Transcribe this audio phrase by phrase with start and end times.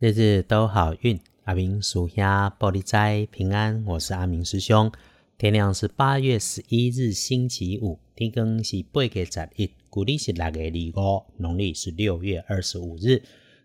[0.00, 3.84] 日日都好运，阿明属下玻璃斋平安。
[3.84, 4.90] 我是阿明师兄。
[5.36, 13.22] 天亮是八月十一日星期五，天更是八月十一，古历是六月二五，农历是六月二十五日。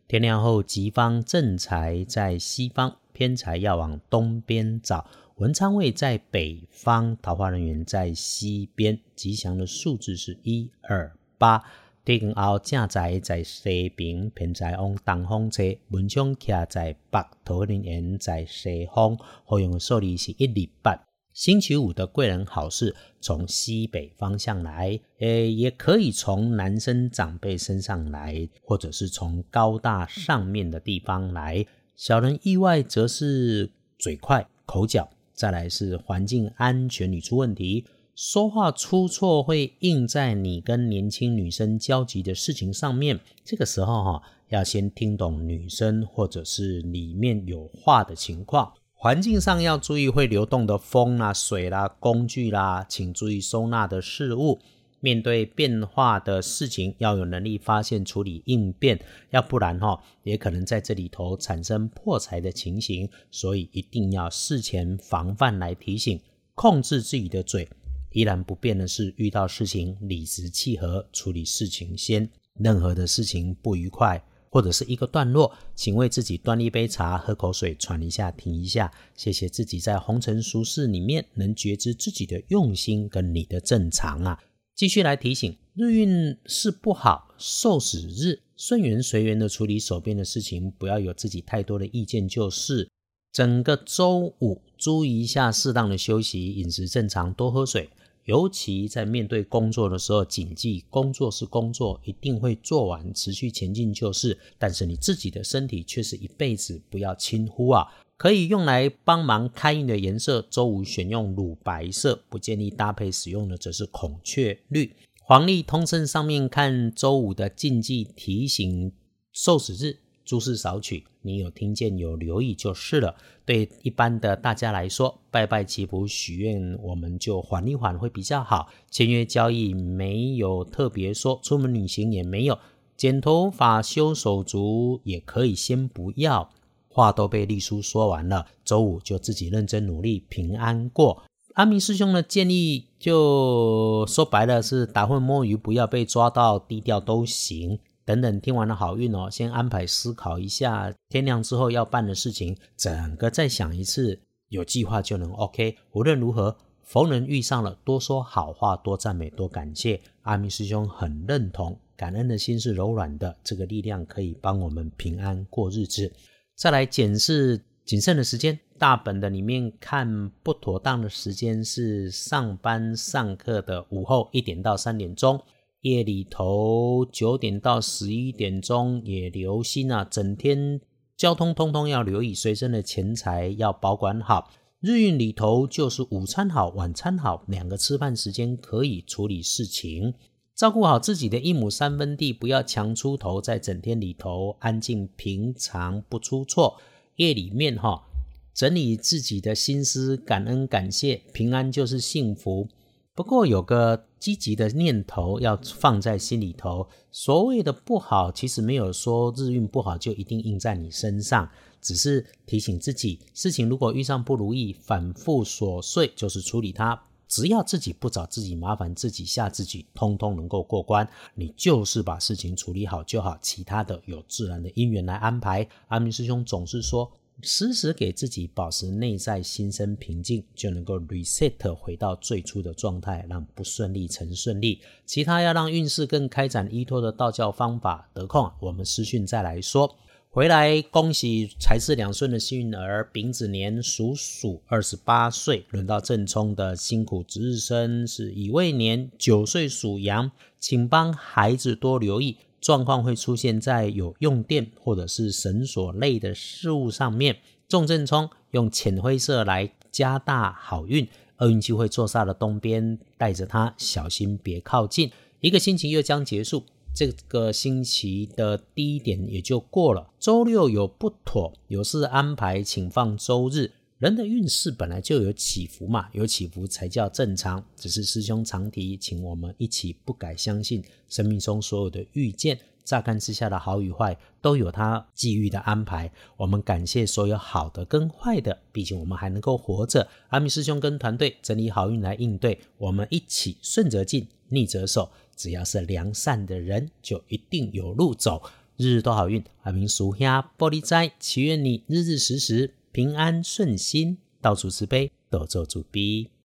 [0.09, 5.09] 天亮后，吉方正财在西方，偏财要往东边找。
[5.37, 8.99] 文昌位在北方，桃花人员在西边。
[9.15, 11.63] 吉祥的数字是一二八。
[12.05, 19.17] 天后正在在西边，偏在往东方车，文昌徛在北，桃林园在西方。
[19.43, 21.03] 好用的数字是一、二、八。
[21.33, 31.65] 星期五的贵人好事从西北方向来，诶，也可以从男生长辈身上来，或者是从高大上面的地方来。
[31.95, 37.83] 小人意外则是嘴快、口角，再来是环境安全里出问题。
[38.15, 43.19] 说话出错会印在你跟年轻女生交集的事情上面。
[43.43, 48.71] 这个时候哈，要先听懂女生或者是里面有话的情况。
[48.93, 54.59] 环境上要注意会流动的风啦、水啦、工具啦，请注意收纳的事物。
[55.01, 58.97] 面对变化的事情，要有能力发现、处理、应变，
[59.31, 63.09] 要不然哈，也可能在这里头产生破财的情形。
[63.29, 66.17] 所以一定要事前防范来提醒，
[66.55, 67.67] 控制自己的嘴。
[68.15, 72.29] 依然不变的是，遇到事情理直气和处理事情先。
[72.53, 78.89] 任何的事情不愉快或者是一个段落，请为自己端一杯茶，喝口水，喘一下，停一下。
[79.17, 84.39] 谢谢自己在红尘俗世里面能觉知自己的用心跟你的正常啊。
[84.73, 92.89] 继续来提醒，日运是不好，受死日，顺缘随缘的处理手边的事情，不要有自己太多的意见，就是。
[93.33, 97.89] 整个周五注意一下，适当的休息，饮食正常，多喝水。
[98.25, 104.37] 尤其在面对工作的时候，谨记工作是工作，一定会做完，持续前进就是。
[104.57, 107.87] 但是你自己的身体却是一辈子不要轻忽啊！
[108.17, 114.91] 可以用来帮忙开运的颜色，周五选用乳白色，不建议搭配使用的则是孔雀绿。
[115.21, 118.91] 黄历通胜上面看周五的禁忌提醒，
[119.33, 120.04] 受死日。
[120.25, 123.15] 诸事少取，你有听见有留意就是了。
[123.45, 128.67] 对一般的大家来说，拜拜祈福许愿，我们就缓一缓会比较好。
[128.89, 132.57] 签约交易没有特别说，出门旅行也没有，
[132.97, 136.49] 剪头发修手足也可以先不要。
[136.87, 141.23] 话都被丽叔说完了，周五就自己认真努力，平安过。
[141.55, 147.79] 阿明师兄的建议就说白了是打混摸鱼，不要被抓到，低调都行。
[148.05, 155.75] 等等，听完了好运哦，先安排思考一下，天亮之后要办的事情，整个再想一次，有计划就能 OK。
[155.91, 159.99] 无论如何，逢人遇上了，多说好话，多赞美，多感谢。
[160.21, 166.13] 阿弥师兄很认同，感恩的心是柔软的，这个力量可以帮我们平安过日子。
[166.55, 175.41] 再来检视谨慎的时间，大本的里面看不妥当的时间是上班上课的午后一点到三点钟。
[175.85, 180.81] 夜里头九点到十一点钟也留心啊，整天
[181.15, 184.49] 交通通通要留意，随身的钱财要保管好。
[184.79, 190.15] 日运里头就是午餐好，晚餐好，两个吃饭时间可以处理事情，
[190.55, 196.77] 照顾好自己的一亩三分地，不要强出头，在整天里头安静平常不出错。
[197.17, 198.07] 夜里面哈，
[198.55, 202.67] 整理自己的心思，感恩感谢，平安就是幸福。
[203.15, 206.85] 不过有个积极的念头要放在心里头。
[207.13, 211.49] 所谓的不好，其实没有说日运不好就一定印在你身上，
[211.79, 217.01] 只是提醒自己，事情如果遇上不如意、反复琐碎，就是处理它。
[217.29, 221.07] 只要自己不找自己麻烦，自己吓自己，通通能够过关。
[221.35, 225.65] 你就是把事情处理好就好，其他的有自然的因缘来安排。
[225.87, 227.09] 阿明师兄总是说。
[227.41, 234.81] 时时给自己保持内在心生平静，就能够 reset 回到最初的状态，让不顺利成顺利。
[235.05, 239.97] 其他要让运势更开展依托的道教方法，得空我们私讯再来说。
[240.29, 250.29] 回来恭喜财势两顺的幸运儿，丙子年属鼠，二十八岁，轮到正冲的辛苦值日生是乙未年九岁属羊，
[250.59, 252.37] 请帮孩子多留意。
[252.65, 257.37] 状况会出现在有用电或者是绳索类的事物上面。
[257.69, 261.07] 重正冲用浅灰色来加大好运，
[261.37, 265.11] 厄运机会坐煞的东边，带着它小心别靠近。
[265.41, 266.63] 一个星期又将结束，
[266.95, 270.09] 这个星期的第一点也就过了。
[270.19, 273.69] 周六有不妥，有事安排，请放周日。
[273.99, 277.63] 人的运势本来就有起伏嘛，有起伏才叫正常。
[277.77, 286.11] 只是师兄常提，请我们一起不改相信生命中所有的遇见，乍看之下的好与坏，都有它际遇的安排。
[286.35, 290.05] 我们感谢所有好的跟坏的，毕竟我们还能够活着。
[290.27, 295.09] 阿米师兄跟团队整理好运来应对，我们一起顺则进，逆则守。
[295.37, 298.43] 只要是良善的人，就一定有路走。
[298.75, 306.29] 日日都好运，阿明属下玻璃斋，祈愿你日日时时平安顺心，到处慈悲，多做主逼。